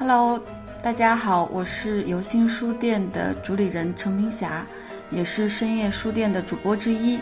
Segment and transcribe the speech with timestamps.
[0.00, 0.40] Hello，
[0.80, 4.64] 大家好，我是游心书店的主理人陈明霞，
[5.10, 7.18] 也是深夜书店的主播之一。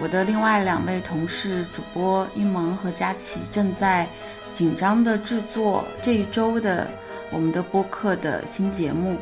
[0.00, 4.08] 我的另外两位同事主播一萌和佳琪正在
[4.50, 6.88] 紧张的制作这一周的
[7.30, 9.18] 我们的播客的新节目，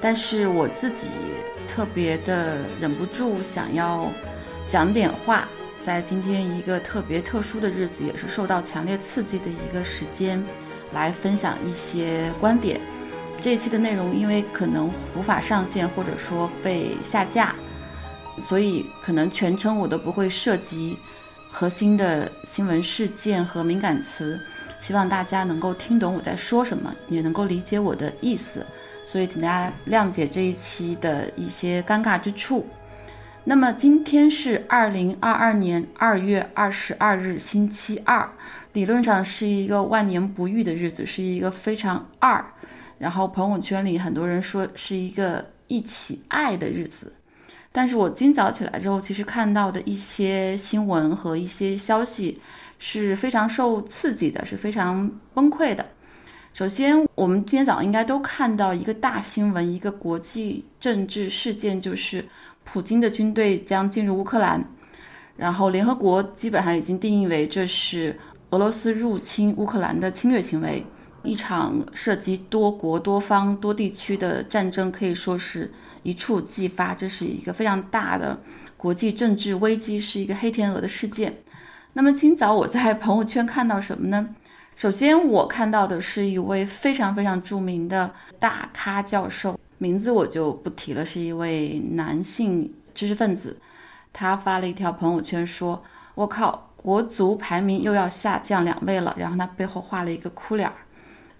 [0.00, 1.10] 但是我自己
[1.68, 4.10] 特别的忍不住想要
[4.68, 5.48] 讲点话，
[5.78, 10.44] 在今天一个特别特殊的日子，也是受到强烈刺激的一个时间，
[10.92, 12.80] 来分享一些观点。
[13.40, 17.54] 这一期的内容因为可能无法上线，或者说被下架。
[18.40, 20.96] 所以可能全程我都不会涉及
[21.50, 24.40] 核心的新闻事件和敏感词，
[24.80, 28.66] 希望大家能够听懂我在说什么，也能够理解我的意思。
[29.04, 32.66] 所以请大家谅解这一期的一些尴尬之处。
[33.44, 38.30] 那么今天是二零二二年二月二十二日，星期二，
[38.72, 42.44] 理论上是一个万年不遇的日子，是一个非常二。
[42.98, 47.14] 然后朋友圈里很多人说是一个一起爱的日子。
[47.72, 52.40] 但是我今早起来之后，其实看到的一些新闻和一些消息
[52.78, 55.84] 是非常受刺激的，是非常崩溃的。
[56.54, 62.26] 首先，我们今天早上应该都看到一个大新闻，一个国际政治事件，就是
[62.64, 64.64] 普京的军队将进入乌克兰，
[65.36, 68.18] 然后联合国基本上已经定义为这是
[68.50, 70.84] 俄罗斯入侵乌克兰的侵略行为。
[71.24, 75.72] 一场涉及多国多方多地区的战争可以说是
[76.02, 78.40] 一触即发，这是一个非常大的
[78.76, 81.32] 国际政治危机，是一个黑天鹅的事件。
[81.94, 84.30] 那么今早我在朋友圈看到什么呢？
[84.74, 88.10] 首先我看到的是一位非常非常著名的
[88.40, 93.60] 大咖教授，名字我就不提了，是一位男性知识分子。
[94.12, 95.82] 他发了一条朋友圈说
[96.14, 100.74] ：“我靠，国足排名又要下降两位了。”然后他背后画了一个哭脸儿。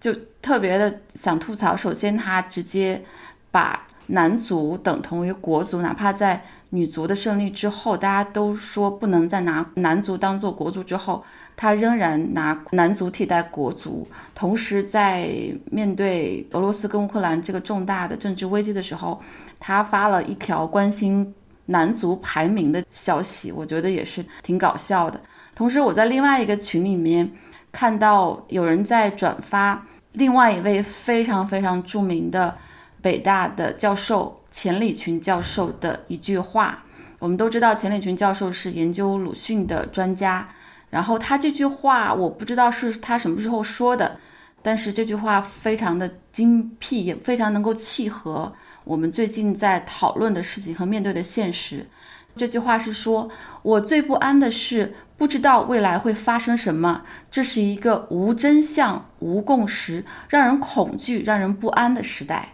[0.00, 3.04] 就特别的想吐槽，首先他直接
[3.52, 6.44] 把男足等同于国足，哪怕在
[6.74, 11.22] 女足的胜利之后，大家都说不能再拿男足当做国足之后，
[11.54, 14.08] 他仍然拿男足替代国足。
[14.34, 15.28] 同时，在
[15.70, 19.20] 面对俄罗斯跟乌克兰这个重大的政治危机的时候，
[19.60, 21.34] 他发了一条关心
[21.66, 25.20] 男足排名的消息，我觉得也是挺搞笑的。
[25.54, 27.30] 同时，我在另外一个群里面
[27.70, 29.86] 看到有人在转发。
[30.12, 32.54] 另外一位非常非常著名的
[33.00, 36.84] 北大的教授钱理群教授的一句话，
[37.18, 40.46] 我们都知道钱理群教授是研究鲁迅的专家，
[40.90, 44.18] 然后他这句话我不知道是他什么时候说的，
[44.62, 48.52] 但是这句话非常的精辟，也非常能够契合
[48.84, 51.88] 我们最近在讨论的事情和面对的现实。
[52.34, 53.28] 这句话是说
[53.62, 62.48] ：“我最不安的是不知道未来会发生什么，这是一个无真相、无共识、让人恐惧、让人不安的时代。”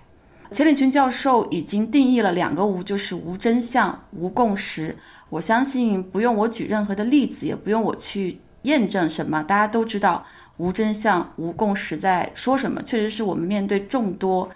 [0.51, 4.97] 钱理群教授已经定义了两个“无”，就是无真相、无共识。
[5.29, 10.25] 我相信不用我举任何的例子，也不用我去验证什么，大家都知道
[10.57, 12.83] 无真相、无共识在说什么。
[12.83, 14.49] 确实是我们面对众多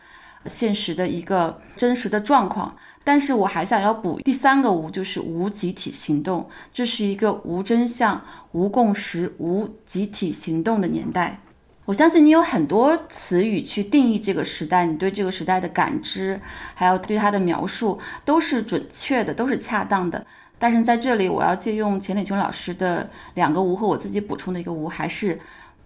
[0.47, 2.75] 现实的一个真实的状况。
[3.05, 6.49] 但是我还想要补第三个无，就是无集体行动。
[6.73, 11.41] 这是一个无真相、无共识、无集体行动的年代。
[11.93, 16.41] 我相信你有很多词语去定义这个时代，你对这个时代的感知，
[16.75, 20.25] 还有对它的描述，都是准确的，都是恰当的。
[20.59, 25.39] 但是在这里，我要借用钱理群老师的两个无和我自己补充的一个无，还是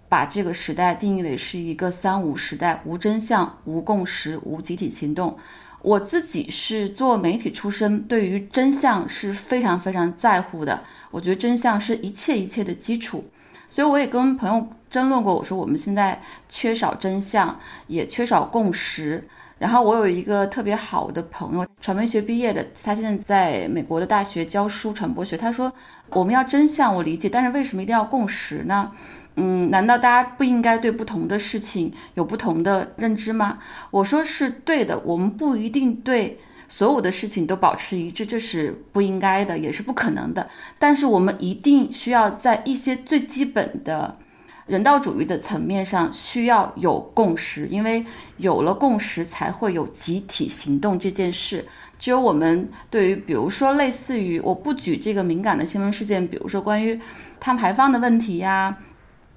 [0.08, 5.36] 把这个时代定义为是一个三无时代：无真相、无共识、无集体行动。
[5.82, 10.84] 我自己是做媒体出身，对于真相是非常非常在乎的。
[11.10, 13.24] 我觉得真相是一切一切的基础，
[13.68, 15.34] 所以我也跟朋友争论过。
[15.34, 19.22] 我说我们现在缺少真相，也缺少共识。
[19.58, 25.34] 然后我有一个特别好的朋友，传媒学毕业的，他现在在美国的大学教书传播学。
[25.34, 25.72] 他说
[26.10, 28.92] 我们要真相，我理解，但是为什么一定要共识呢？
[29.36, 33.59] 嗯，难道大家不应该对不同的事情有不同的认知吗？
[33.91, 36.38] 我说是对的，我们不一定对
[36.68, 40.47] 所有的事情都保持一致，这是不应该的，也是不可能的。
[40.78, 44.18] 但是我们一定需要在一些最基本的
[44.66, 48.04] 人道主义的层面上需要有共识，因为
[48.36, 51.65] 有了共识才会有集体行动这件事。
[51.98, 57.01] 只有我们对于，比如说类似于，我不举这个敏感的新闻事件，比如说关于
[57.39, 58.77] 碳排放的问题呀。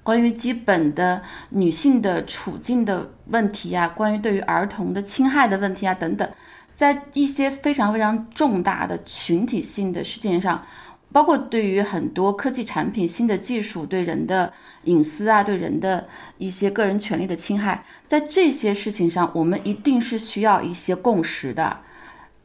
[0.02, 6.28] 关于基本的女性的处境的问题呀，关于对于儿童的侵害的问题啊等等，
[6.74, 10.64] 在一些非常非常重大的群体性的事件上，
[11.12, 14.52] 包括对于很多科技产品、新的技术对人的
[14.84, 16.06] 隐私啊，对人的
[16.38, 21.82] 一些个人权利的侵害，在这些事情上，我们一定是需要一些共识的，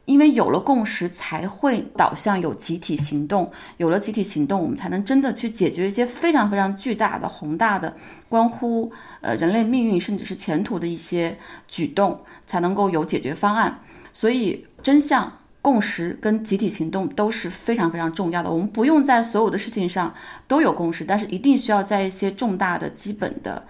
[0.04, 7.94] 因为有了共识，才会导向有集体行动，有了集体行动，我们才能真的去解决一些非常非常巨大的、宏大的、
[8.28, 8.90] 关乎
[9.20, 13.80] 呃人类命运甚至是前途的一些举动，才能够有解决方案。
[14.12, 15.32] 所以，真相。
[15.66, 18.48] 共识跟集体行动都是非常非常重要的。
[18.48, 20.14] 我们不用在所有的事情上
[20.46, 23.66] 都有共识，但是一定需要在一些重大的、基本的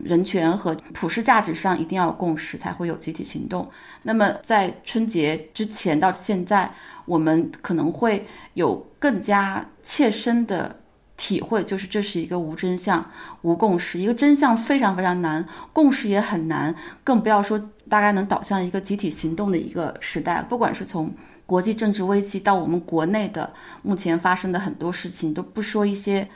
[0.00, 3.70] 人权和普世价值上一定要有共识，才会有集体行动。
[4.02, 6.68] 那么，在春节之前到现在，
[7.04, 10.80] 我们可能会有更加切身的
[11.16, 13.08] 体会，就是这是一个无真相、
[13.42, 17.56] 无共识，一个真相非常非常难，共识也很难，更不要说
[17.88, 20.42] 大概能导向一个集体行动的一个时代。
[20.42, 21.08] 不管是从
[21.46, 23.52] 国际政治危机到我们国内的
[23.82, 26.28] 目前发生的很多事情，都不说一些，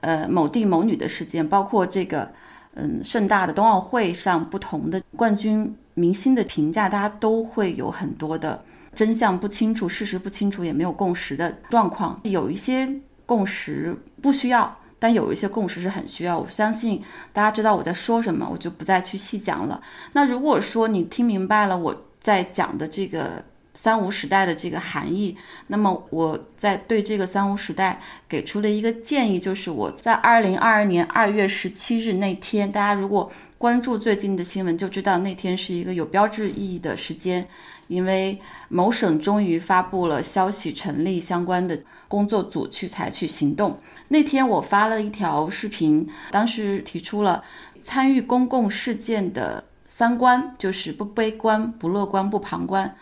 [0.00, 2.28] 呃，某地某女的事件，包括这个，
[2.74, 8.60] 嗯，盛大的冬奥会上不同的冠军明星的评价，大家都会有很多的
[8.92, 12.20] 真相不清楚、事实不清楚，也没有共识的状况。
[12.24, 12.92] 有一些
[13.24, 16.36] 共识不需要，但有一些共识是很需要。
[16.36, 17.00] 我相信
[17.32, 19.80] 大家知道我在说什么，我就不再去细讲了。
[20.12, 23.44] 那如果说你听明白了我在讲的这个。
[23.76, 25.36] 三无时代的这个含义，
[25.68, 37.46] 那么我在对这个三无时代给出了一个建议，就是我在二零二二年二月十七日那天，大家如果关注最近的新闻，就知道那天是一个有标志意义的时间，
[37.88, 43.78] 因为某省终于发布了消息，成立相关的工作组去采取行动。
[44.08, 47.44] 那天我发了一条视频，当时提出了
[47.82, 52.96] 参与公共事件的三观，就是不悲观、不乐观、不旁观。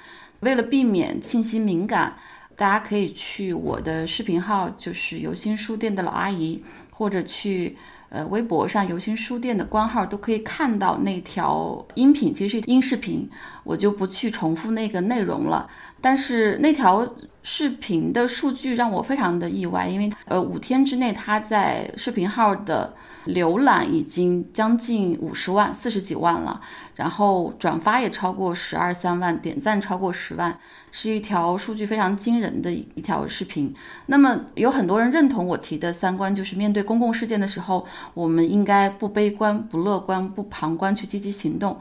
[0.44, 2.14] 为了避免信息敏感，
[2.54, 7.76] 大家可以去我的视频号，就是游心书店的老阿姨，或者去
[8.10, 13.28] 呃微博上游心书店的官号，都可以看到那条音频，其实是音视频，
[13.64, 15.66] 我就不去重复那个内容了。
[16.00, 17.08] 但是那条
[17.42, 22.94] 视频的数据让我非常的意外，因为呃五天之内，它在视频号的
[23.26, 26.60] 浏览已经将近五十万，四十几万了。
[26.94, 30.56] 然后转发也超过十二三万，点赞超过十万，
[30.92, 33.74] 是一条数据非常惊人的一条视频。
[34.06, 37.84] 那么有很多人认同我提的三观，就是面对公共事件的时候，
[38.14, 41.76] 我们应该不悲观、不乐观、不旁观，去积极行动。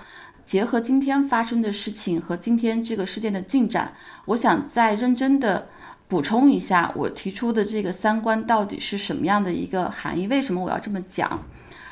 [0.46, 3.94] 结合今天发生的事情和今天这个事件的进展，
[4.25, 5.69] 我想再认真的
[6.13, 10.27] 补充一下我提出的这个三观到底是什么样的一个含义？
[10.27, 11.39] 为什么我要这么讲？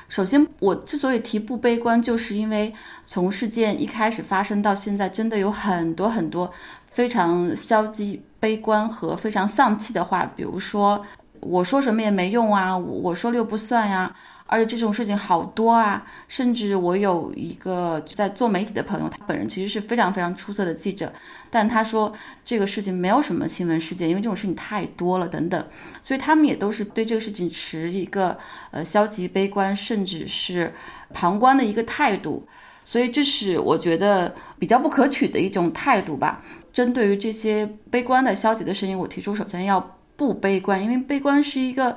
[0.08, 2.72] 首先，我之所以提不悲观，就是因为
[3.08, 6.52] 从事件一开始发生到现在，真的有很多很多
[6.86, 11.04] 非常消极、悲观和非常丧气的话，比如说
[11.40, 14.16] 我说什么也没用啊，我说了又不算呀。
[14.52, 21.14] 而且这种事情好多啊，甚至我有一个在做媒体的朋友，他本人其实是非常非常出色的记者，
[21.50, 22.12] 但他说
[22.44, 25.68] 这个事情没有什么新闻事件，因为这种事情太多了等等，
[26.02, 28.38] 所以他们也都是对这个事情持一个
[28.72, 30.74] 呃消极悲观，甚至是
[31.14, 32.46] 旁观的一个态度，
[32.84, 36.44] 所以这是我觉得比较不可取的一种态度吧。
[36.74, 41.96] 针对于这些悲观的消极的声音，我提出首先要不悲观，因为悲观是一个。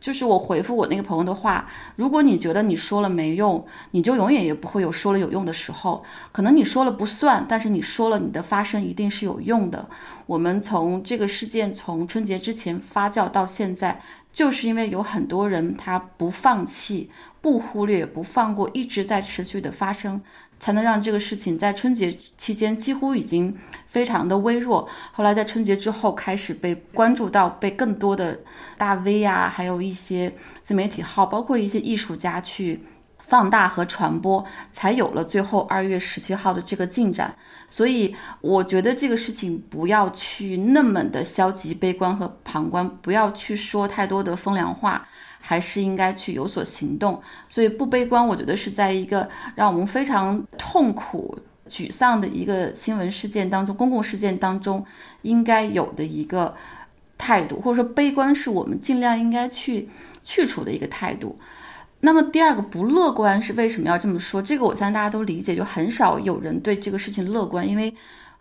[0.00, 6.04] 就是我回复我那个朋友的话，如果你觉得你说了没用，你就永远也不会有说了有用的时候。
[6.32, 9.88] 可能你说了不算，但是你说了，你的发声一定是有用的。
[10.26, 14.00] 我们从这个事件从春节之前发酵到现在，
[14.32, 20.20] 就是因为有很多人他不放弃、不忽略、不放过，一直在持续的发生。
[20.58, 28.38] 才能让这个事情在春节期间几乎已经非常的微弱，后来在春节之后开始被关注到，被更多的
[28.76, 32.80] 大 V 啊，还有一些自媒体号，包括一些艺术家去
[33.18, 37.34] 放大和传播，才有了最后二月十七号的这个进展。
[37.70, 45.06] 所以我觉得这个事情不要去那么的消极、悲观和旁观，不要去说太多的风凉话。
[45.48, 51.38] 还是应该去有所行动，所以不悲观，我觉得是在一个让我们非常痛苦、
[51.70, 54.84] 沮丧的一个新闻事件当中、公共事件当中
[55.22, 56.54] 应该有的一个
[57.16, 59.88] 态度，或者说悲观是我们尽量应该去
[60.22, 61.38] 去除的一个态度。
[62.00, 64.42] 那么第二个不乐观是为什么要这么说？
[64.42, 67.94] 这个我相信大家都理解，就很少有人对这个事情乐观，因为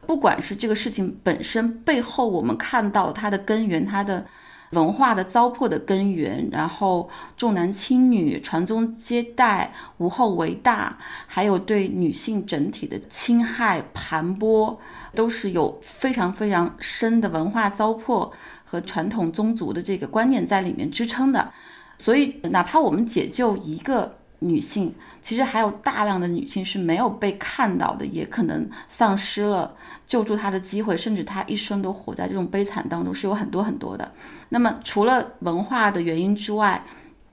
[0.06, 4.26] 不管是这个事情本身背后，我们看到它的根源，它的。
[4.72, 14.78] 文化的糟粕的根源，然后重男轻女、传宗接代、无后为大，还有对女性整体的侵害、盘剥，
[15.16, 18.30] 都是有非常非常深的文化糟粕
[18.66, 21.52] 和传统宗族的这个观念在里面支撑的。
[21.98, 29.74] 所以，哪怕我们解救一个女性，其实还有大量的女性是没有被看到的，也可能丧失了
[30.06, 34.12] 救助她的机会，甚至她一生都活在这种悲惨当中，是有很多很多的。
[34.50, 36.84] 那么，除了文化的原因之外，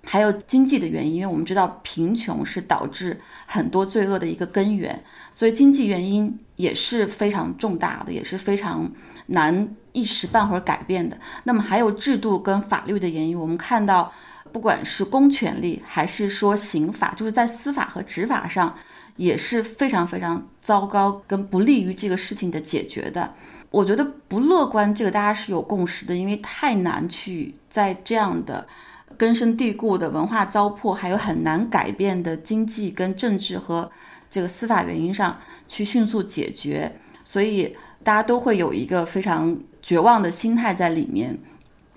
[0.03, 8.91] 还有经济的原因，因为我们知道贫穷是导致很多罪恶的一个根源，所以经济原因也是非常重大的，也是非常
[9.27, 11.19] 难一时半会儿改变的。
[11.43, 14.11] 那么，还有制度跟法律的原因，我们看到。
[14.55, 18.73] 不管是公权力还是说刑法，就是在司法和执法上
[19.17, 23.35] 也是非常非常糟糕，跟不利于这个事情的解决的。
[23.73, 28.65] 我觉得不乐观，这个大家是有共识的，因为太难去在这样的
[29.19, 33.91] 根深蒂固的文化糟粕，还有很难改变的经济跟政治和
[34.31, 36.95] 这个司法原因上去迅速解决，
[37.25, 41.37] 所以大家都会有一个非常绝望的心态在里面。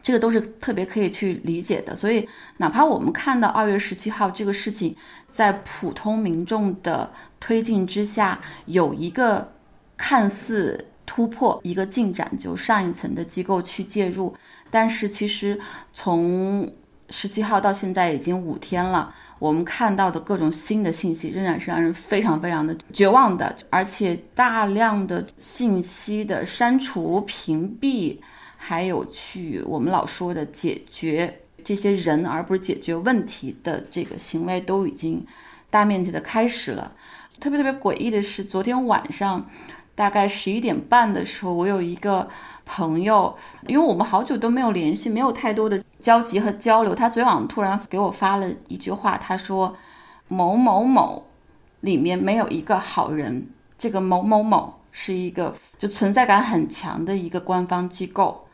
[0.08, 2.26] 这个都是特别可以去理解的，所以
[2.60, 4.96] 哪怕我们看到二月十七号这个事情
[5.30, 7.12] 在普通民众的
[7.42, 9.52] 推进之下有一个
[9.98, 14.34] 看似突破、一个进展，就上一层的机构去介入，
[14.72, 15.60] 但是其实
[15.92, 16.72] 从
[17.10, 28.18] 十七号到现在已经五天了，我们看到的各种新的信息仍然是让人非常非常的绝望的，而且大量的信息的删除、屏蔽。
[28.60, 35.24] 还有去我们老说的解决这些人，而不是解决问题的这个行为，都已经
[35.70, 36.94] 大面积的开始了。
[37.40, 39.48] 特别特别诡异的是，昨天晚上
[39.98, 42.28] 大概十一点半的时候，我有一个
[42.68, 43.36] 朋友，
[43.66, 49.74] 因为我们好久都没有联系，没有太多的交集和交流，他昨天晚上突然给我发了一句话，他说
[50.30, 51.26] ：“某某某
[51.80, 58.46] 里面没有一个好人。”这个某某某是一个就存在感很强的一个官方机构。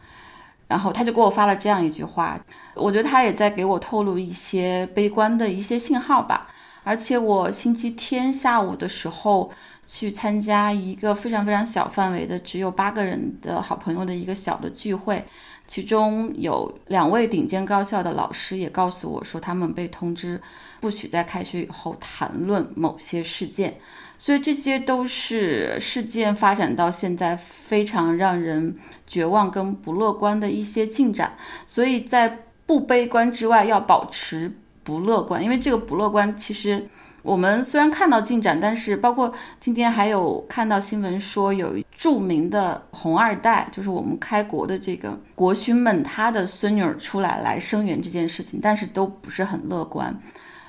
[0.69, 2.39] 然后他就给我发了这样一句话，
[2.73, 6.47] 我觉得他也在给我透露一些悲观的一些信号吧。
[6.85, 9.49] 而且我星期天下午的时候
[9.85, 15.23] 去参加一个非常非常小范围的，只有八个人的好朋友的一个小的聚会，
[15.67, 20.41] 其中有两位顶尖高校的老师也告诉我说，他们被通知
[20.79, 23.77] 不许在开学以后谈论某些事件。
[24.17, 28.73] 所以这些都是事件发展到现在非常让人
[29.05, 31.35] 绝望跟不乐观的一些进展。
[31.67, 34.49] 所以在不悲观之外，要保持
[34.81, 36.87] 不乐观，因为这个不乐观，其实
[37.23, 50.13] 我们虽然看到进展，但是包括今天还有看到新闻说，有著名的红二代，就是我们开国的这个国勋们，他的孙女儿出来来声援这件事情，但是都不是很乐观。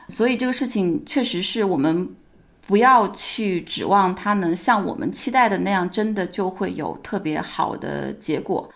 [0.09, 2.09] 所以这个事情确实是我们。
[2.67, 8.67] 不要去指望他能像我们期待的那样，真的就会有特别好的结果。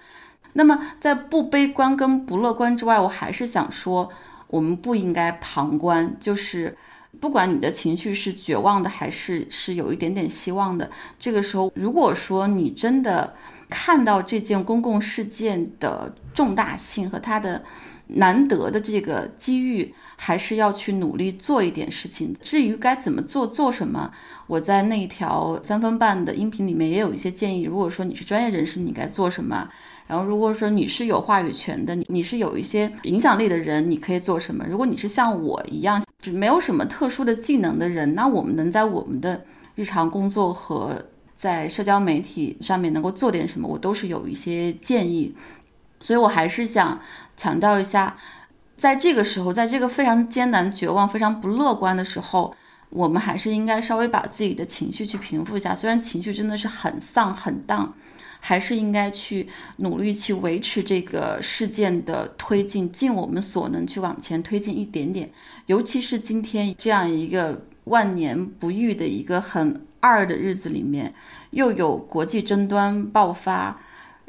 [0.52, 4.06] 那么，在不悲观跟不乐观之外，我还是想说，
[4.48, 6.14] 我们不应该旁观。
[6.20, 6.76] 就是
[7.20, 13.34] 不管你的情绪是绝望的，还是是有一点点希望的，这个时候，如果说你真的
[13.68, 17.62] 看到这件公共事件的重大性和它的
[18.08, 19.94] 难得的这个机遇。
[20.20, 22.34] 还是要去努力做一点事情。
[22.42, 24.10] 至于该怎么做、做什么，
[24.48, 27.62] 我在那一条三分半的音频里面也有一些建议。
[27.62, 29.68] 如果说你是专业人士，你该做什么？
[30.08, 34.66] 然后如果说你是有话语权的，你你是有一些影响力的人，你可以做什么？
[34.68, 39.44] 如果你是像我一样没有什么特殊的技能的人，那我们能在我们的
[39.74, 41.04] 日常工作和
[41.34, 45.34] 在社交媒体上面能够做点什么，我都是有一些建议。
[46.00, 47.00] 所以我还是想
[47.36, 48.16] 强调一下。
[48.76, 52.54] 在这个时候，在这个非常艰难、绝望、非常不乐观的时候，
[52.90, 55.74] 我们还是应该稍微把自己的情绪去平复一下。
[55.74, 57.92] 虽然情绪真的是很丧、很荡，
[58.40, 65.30] 还是应该去努力去维持这个事件的推进，尽我们所能去往前推进一点点。
[65.66, 71.12] 尤其是今天这样一个万年不遇的一个很二的日子里面，
[71.50, 73.80] 又有国际争端爆发。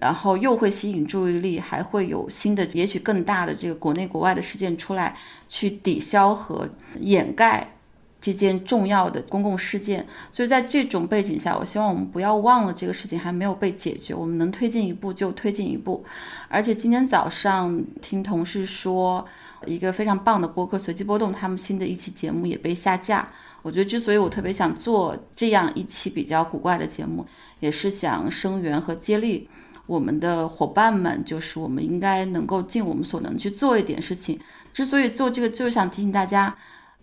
[0.02, 5.14] 然后又会吸引注意力，还会有新的，也许更大的这个国内国外的事件出来，
[5.50, 6.70] 去抵消和
[7.02, 7.76] 掩盖
[8.22, 10.06] 这件重要的公共事件。
[10.32, 16.04] 所以在这种背景下，我希望我们不要忘了这个事情还没有被解决，我们能推进一步就推进一步。
[16.48, 19.26] 而且今天早上听同事说，
[19.66, 23.28] 一个非常棒的播客《随机波动》，他们新的一期节目也被下架。
[23.62, 27.26] 我觉得之所以我特别想做这样一期比较古怪的节目，
[27.60, 29.50] 也是想声援和接力。
[29.86, 34.40] 我们的伙伴们，就是我们应该能够尽我们所能去做一点事情。
[34.72, 36.56] 之所以做这个，就是想提醒大家，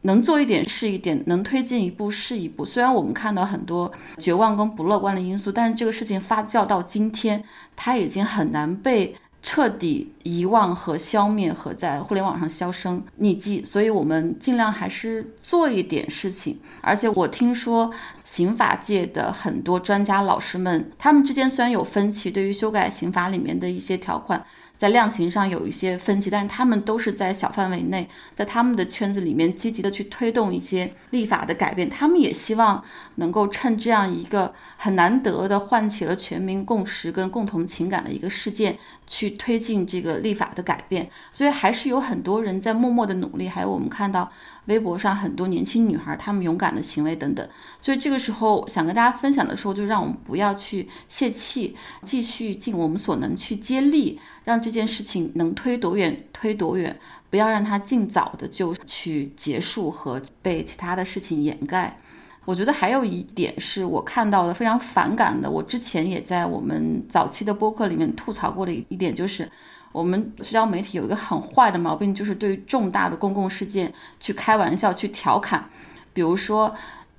[0.07, 2.65] 能做一点是一点，能推进一步是一步。
[2.65, 7.45] 虽然我们看到很多绝望跟不乐观的因素，但是这个事情发酵到今天，
[7.77, 9.15] 它已经很难被。
[9.43, 16.59] 彻底遗忘和消灭，和在互联网上销声匿迹，所以我们尽量还是做一点事情。
[16.81, 17.89] 而且我听说
[18.25, 24.45] 刑法界的很多专家老师们，他们之间虽然有分歧，对于修改刑法里面的一些条款。
[24.77, 31.89] 在量刑上有一些分歧，但是他们都是在小范围内，在他们的圈子里面积极的去推动一些立法的改变。
[31.89, 32.83] 他们也希望
[33.17, 41.09] 能够趁这样一个很难得的唤起了全民共识跟共同情感的一个事件，去推进这个立法的改变。
[41.33, 43.49] 所以还是有很多人在默默的努力。
[43.49, 44.31] 还有我们看到。
[44.67, 47.49] 微博上很多年轻女孩，她们勇敢的行为等等，
[47.81, 56.99] 所以这个时候想跟大家分享的时候，就让我们不要去泄气，继续尽我们所能去接力，让这件事情能推多远推多远，
[57.31, 61.97] 不要让它尽早的就去结束和被其他的事情掩盖。
[62.45, 69.49] 我觉得还有一点是我看到的非常反感的，我之前也在我们早期的播客里面吐槽过的一点就是。
[69.97, 75.67] 我们社交媒体有一个很坏的毛病，就是对于重大的公共事件去开玩笑、去调侃。
[76.13, 76.71] 比如说，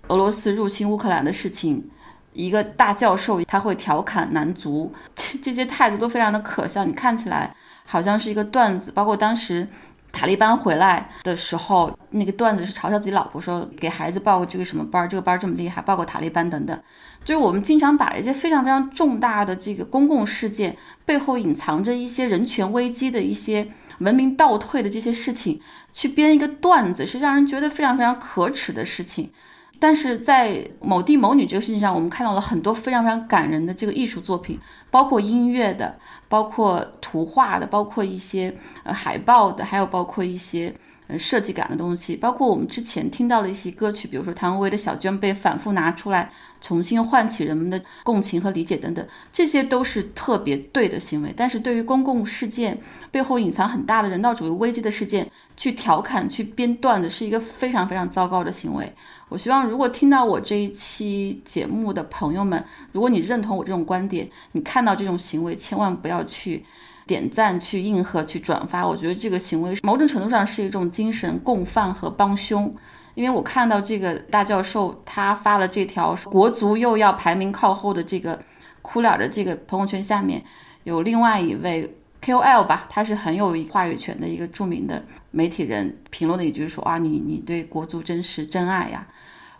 [0.10, 1.90] 俄罗斯入侵乌克兰的事情，
[2.34, 6.86] 一个大教授他会调侃男足，这这些态度都非常的可笑。
[6.86, 7.52] 你看起来
[7.84, 9.68] 好像是一个段子，包括当时。
[10.10, 16.80] 塔利班回来的时候，那个段子是嘲笑自己老婆，说给孩子报个这个什么班，这个班这么厉害，报个塔利班等等。
[17.28, 23.68] 就是我们经常把一些非常非常重大的这个公共事件背后隐藏着一些人权危机的一些
[24.00, 25.60] 文明倒退的这些事情，
[25.92, 29.30] 去编一个段子，是让人觉得非常非常可耻的事情。
[29.78, 34.58] 但是在某地某女这个事情上，我们看到了很多非常非常感人的这个艺术作品，
[34.90, 40.74] 包括音乐的，包括图画的，包括一些呃海报的，还有包括一些。
[41.08, 51.34] 呃，设计感的东西，包括我们之前听到的一些歌曲，比如说谭维维的《小娟》被反复拿出来，重新唤起人们的共情和理解等等，这些都是特别对的行为。
[51.36, 52.78] 但是对于公共事件
[53.10, 58.94] 背后隐藏很大的人道主义危机的事件，去调侃、去编段子，是一个非常非常糟糕的行为。
[59.30, 66.66] 我希望，如果听到我这一期节目的朋友们，如果你认同我这种观点，你看到这种行为，千万不要去。
[67.08, 72.72] 点赞、去应和、去转发，我觉得这个行为某种程度上是一种精神共犯和帮凶。
[73.16, 78.40] 因为我看到这个大教授他发了这条国足又要排名靠后的这个
[78.84, 80.44] 哭脸的这个朋友圈，下面
[80.84, 89.08] 有另外一位 KOL 吧，他是很有话语权的一个著名的媒体人，评论的一句说：“啊，你你对国足真是真爱呀。”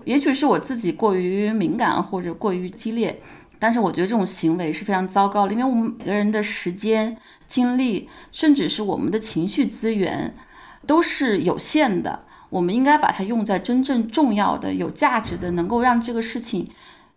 [0.06, 3.20] 也许是我自己过于敏感或者过于激烈。
[3.60, 7.18] 但是我觉得这种行为是非常糟糕的，因为我们每个人的时间、
[7.48, 10.34] 精力，甚至是我们的情绪资源，
[10.86, 12.20] 都是有限的。
[12.50, 16.68] 我们应该把它用在真正重要的、有价值的、能够让这个事情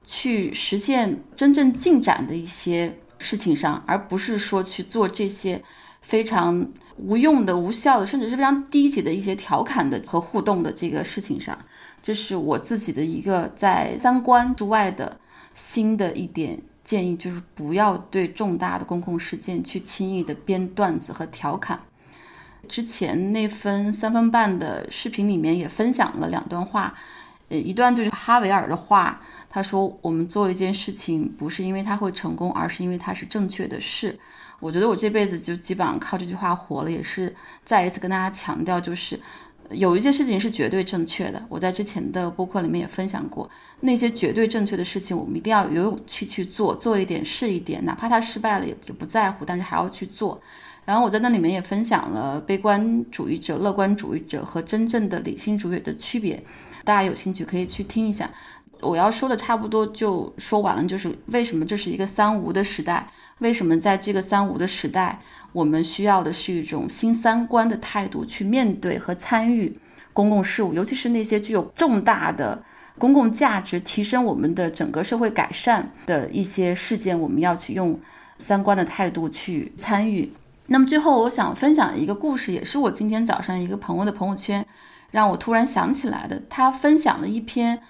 [0.02, 5.62] 去实现真正进展的一些事情上，而不是说去做这些
[6.00, 11.56] 非常无用的、无效的，甚至是非常低级的一些调侃的和互动的这个事情上。
[12.02, 15.20] 这是我自己的一个在三观之外的。
[15.60, 21.78] 新的一点建议就是不要对重大的公共事件去轻易的编段子和调侃。
[22.66, 26.94] 之前那分三分半的视频里面也分享了两段话，
[27.50, 29.20] 呃，一段就是哈维尔的话，
[29.50, 34.18] 他说：“我们做一件事情不是因为它会成功，而是因为它是正确的事。”
[34.60, 39.20] 我觉得我这辈子就基本上靠这句话活了，也是再一次跟大家强调，就是。
[39.70, 43.48] 有一些事情是绝对正确的，我在之前的播客里面也分享过，
[43.80, 50.40] 那些绝对正确的事情，我们一定要有勇气去做，做一点是一点，哪怕它失败了也也不在乎，但是还要去做。
[50.84, 56.42] 然后我在那里面也分享了悲观主义者、乐观主义者和真正的理性主义的区别，
[56.84, 58.28] 大家有兴趣可以去听一下。
[58.82, 63.06] 我要说的差不多就说完了，就是为什么这是一个三无的时代，
[63.38, 65.20] 为什么在这个三无的时代。
[65.52, 69.76] 我们需要的是一种新三观的态度去面对和参与
[70.12, 72.62] 公共事务，尤其是那些具有重大的
[72.96, 77.98] 公共价值、提升我们的整个社会改善的一些事件，我们要去用
[78.38, 80.32] 三观的态度去参与。
[80.66, 84.64] 那么最后，我想分享一个故事，也是我今天早上一个朋友的朋友圈
[85.10, 86.40] 让我突然想起来的。
[86.48, 87.82] 他分享了一篇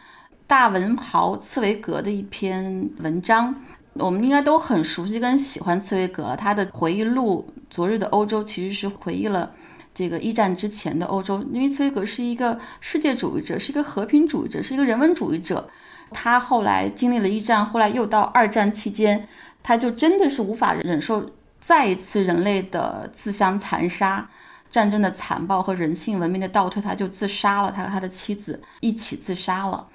[0.51, 3.55] 大文豪茨维格的一篇文章。
[3.93, 9.53] 我们应该都很熟悉跟喜欢茨威格，他的回忆录《昨日的欧洲》其实是回忆了
[9.95, 11.41] 这个一战之前的欧洲。
[11.53, 15.69] 因为茨威格是一个世界主义者，是一个和平主义者，是一个人文主义者。
[16.11, 19.29] 他后来经历了一战，后来又到二战期间，
[19.63, 24.29] 他就真的是无法忍受再一次人类的自相残杀、
[24.69, 29.87] 战争的残暴和人性文明的倒退，他就自杀了，他和他的妻子一起自杀了。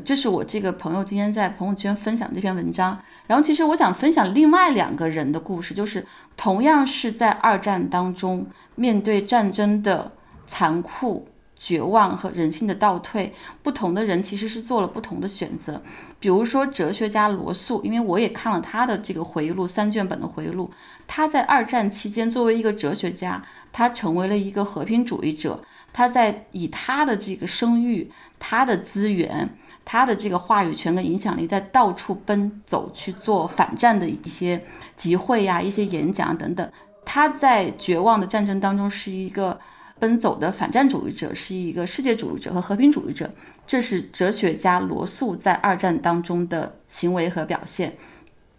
[0.00, 2.98] 这是我这个朋友今天在朋友圈分享这篇文章。
[3.26, 10.10] 然后，其实我想分享另外两个人的故事，就是同样是在二战当中面对战争的
[10.46, 15.82] 残酷、绝望和人性的倒退，不同的人其实是做了不同的选择。
[16.18, 20.70] 比如说哲学家罗素，因为我也看了他的这个回忆录三卷本的回忆录，
[21.06, 29.50] 他在二战期间作为一个哲学家，他成为了一个和平主义者，他在以他的这个声誉、他的资源。
[29.84, 34.62] 他的这个话语权跟影响力，在到处奔走去做反战的一些
[34.94, 36.70] 集会呀、一些演讲等等。
[37.04, 39.58] 他在绝望的战争当中是一个
[39.98, 43.28] 奔走的反战主义者，是一个世界主义者和和平主义者。
[43.66, 47.94] 这是哲学家罗素在二战当中的行为和表现。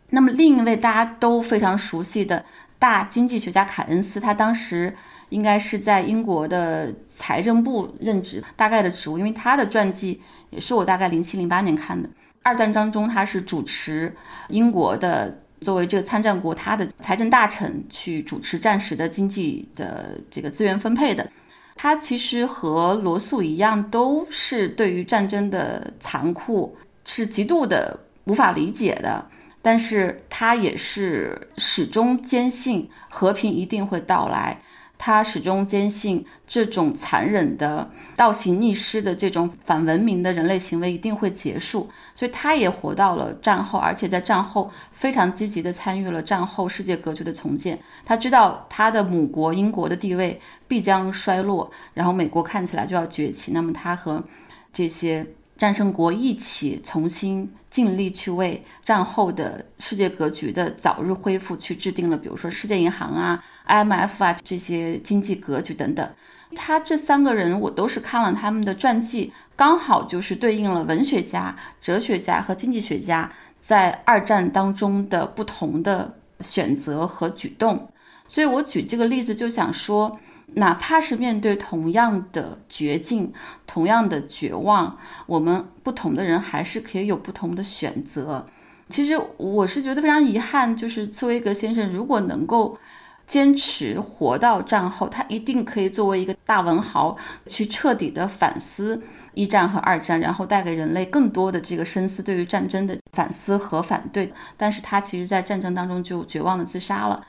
[0.10, 2.44] 那么另一位大家都非常熟悉的
[2.78, 4.94] 大经济学家凯恩斯，他当时。
[5.30, 10.22] 应该是在英国的财政部任职，大概的职务，因为他的传记
[10.54, 12.08] 也是我大概零七零八年看的。
[12.44, 14.14] 二战当中，他是主持
[14.50, 21.28] 英国的作为这个参战国，他的财政大臣去主持战时的经济的这个资源分配的。
[21.76, 29.26] 他其实和罗素一样，都是对于战争的残酷是极度的无法理解的，
[29.62, 34.62] 但是他也是始终坚信和平一定会到来。
[35.06, 47.78] 他始终坚信这种残忍的倒行逆施的这种反文明的人类行为一定会结束，所以他也活到了战后，而且在战后非常积极地参与了战后世界格局的重建。
[48.06, 50.40] 他知道他的母国英国的地位
[50.70, 54.24] 必将衰落，然后美国看起来就要崛起，那么他和
[54.72, 55.28] 这些。
[55.64, 66.06] 战胜国一起重新尽力去为战后的世界格局的早日恢复去制定了，比如说世界银行啊、IMF 啊这些经济格局等等。
[66.54, 77.88] 他这三个人我都是看了他们的传记，刚好就是对应了文学家、哲学家和经济学家在二战当中的不同的选择和举动。
[78.28, 80.20] 所以我举这个例子就想说。
[80.56, 83.34] 哪怕是面对同样的绝境、
[83.66, 88.46] 同样的绝望，我们不同的人还是可以有不同的选择。
[88.90, 92.78] 其实我是觉得非常遗憾，就是茨威格先生如果能够
[93.26, 97.16] 坚持活到战后，他一定可以作为一个大文豪
[97.48, 99.02] 去彻底的反思
[99.34, 104.32] 一战和二战，然后带给人类更多的这个深思，对于战争的反思和反对。
[104.58, 107.26] 但是他其实在战争当中就绝望的自杀了。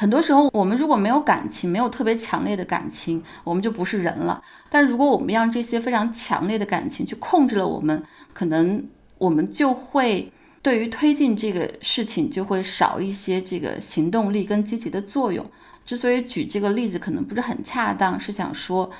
[0.00, 4.42] 很多时候，我们如果没有感情，没有特别强烈的感情，我们就不是人了。
[4.70, 8.82] 但如果我们让这些非常强烈的感情去控制了我们，可能
[9.18, 10.32] 我们就会
[10.62, 15.44] 对于推进这个事情就会少一些这个行动力跟积极的作用。
[15.84, 18.90] 之所以举这个例子可能不是很恰当，是想说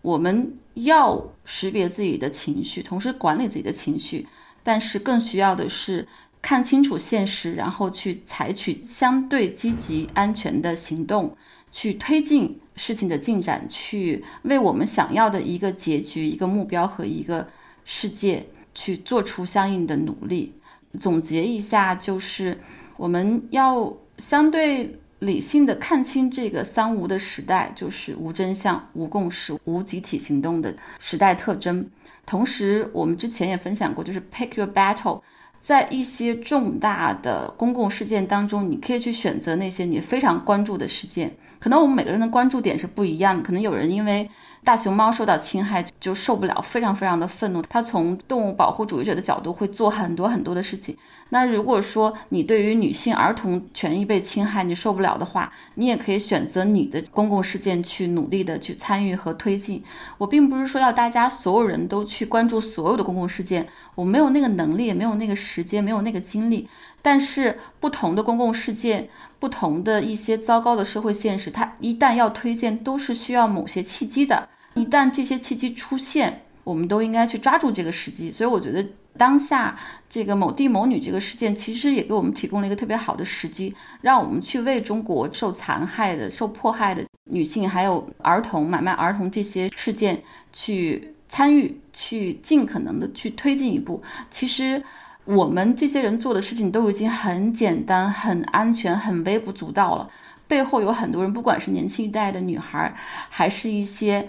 [0.00, 4.26] 我们要识别自己的情绪，同时管理自己的情绪，
[4.62, 6.08] 但是更需要的是。
[6.42, 11.36] 看清楚现实，然后去采取相对积极、安全的行动，
[11.72, 17.48] 去推进事情的进展，去为我们想要的一个结局、一个目标和一个
[17.84, 20.54] 世界去做出相应的努力。
[21.00, 22.58] 总结一下，就是
[22.96, 31.90] 我们要相对理性的看清这个三无的时代，就是无真相、无共识、无集体行动的时代特征。
[32.24, 35.20] 同时，我们之前也分享过，就是 pick your battle。
[35.66, 41.28] 在一些重大的公共事件当中，你可以去选择那些你非常关注的事件。
[41.58, 44.30] 可能我们每个人的关注点是不一样的，可能有人因为。
[44.64, 47.62] 大熊猫受到侵害就受不了，非常非常的愤怒。
[47.62, 50.96] 他从动物保护主义者的角度会做很多很多的事情。
[51.30, 59.82] 那如果说你对于女性儿童权益被侵害你受不了的话，你也可以选择你的公共事件去努力的去参与和推进。
[60.18, 66.68] 我并不是说要大家所有人都去关注所有的公共事件，我没有那个能力，也没有那个时间，没有那个精力。
[67.02, 69.08] 但是不同的公共事件，
[69.38, 74.48] 不同的一些糟糕的社会现实，它一旦要推荐，都是需要某些契机的。
[74.74, 78.32] 一旦这些契机出现，我们都应该去抓住这个时机。
[78.32, 78.84] 所以我觉得
[79.16, 79.76] 当下
[80.08, 94.02] 这个某地某女这个事件，其实也给我们提供了一个特别好的时机，让我们去为中国受残害的、受迫害的女性还有儿童、买卖儿童这些事件去参与，去尽可能的去推进一步。
[94.30, 94.82] 其实
[95.24, 100.08] 我们这些人做的事情都已经很简单、很安全、很微不足道了。
[100.48, 102.94] 背后有很多人，不管是年轻一代的女孩，
[103.28, 104.28] 还是一些。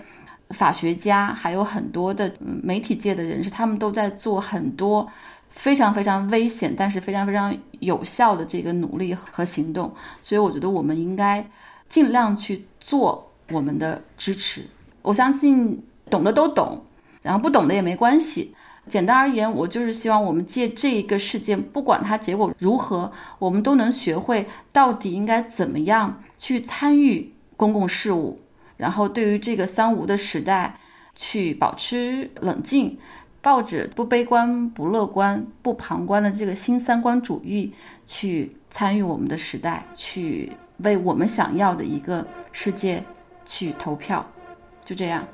[0.51, 5.05] 法学家还有很多的媒体界的人士，他们都在做很多
[5.49, 9.93] 非常非常危险，但是非常非常有效的这个努力和行动。
[10.21, 11.45] 所以我觉得我们应该
[11.89, 14.63] 尽量去做我们的支持。
[15.01, 16.81] 我相信懂的都懂，
[17.21, 18.53] 然后不懂的也没关系。
[18.87, 28.39] 简单而言，我就是希望我们借这一个事件，不管它结果如何，我们都能学会到底应该怎么样去参与公共事务，
[28.77, 30.79] 然后对于这个三无的时代，
[31.15, 32.97] 去保持冷静，
[33.41, 37.73] 抱着不悲观、不乐观、不旁观的这个新三观主义
[38.05, 43.03] 去参与我们的时代，去为我们想要的一个世界
[43.43, 44.25] 去投票，
[44.85, 45.25] 就这样。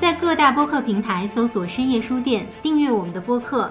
[0.00, 3.70] 在各大播客平台搜索“深夜书店”，订阅我们的播客；